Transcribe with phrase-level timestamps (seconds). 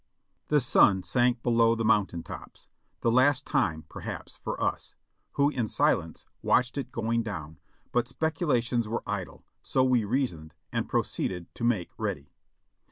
[0.47, 2.67] The sun sank below the mountain tops,
[3.01, 4.95] the last time perhaps for us,
[5.33, 7.59] who in silence watched it going down;
[7.91, 12.33] but speculations were idle, so we reasoned, and proceeded to make ready.